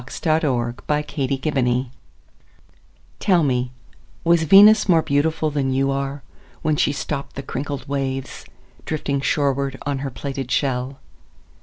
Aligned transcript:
Venus 0.01 0.19
Transiens 0.19 0.79
By 0.87 1.05
Amy 1.15 1.39
Lowell 1.73 1.91
TELL 3.19 3.43
me, 3.43 3.71
Was 4.23 4.41
Venus 4.45 4.89
more 4.89 5.03
beautifulThan 5.03 5.71
you 5.75 5.91
are, 5.91 6.23
When 6.63 6.75
she 6.75 6.91
stoppedThe 6.91 7.45
crinkled 7.45 7.87
waves, 7.87 8.45
Drifting 8.85 9.21
shorewardOn 9.21 9.99
her 9.99 10.09
plaited 10.09 10.49
shell? 10.49 10.97